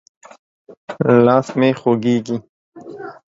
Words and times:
لاس 1.25 1.47
مې 1.59 1.69
خوږېږي. 1.79 2.37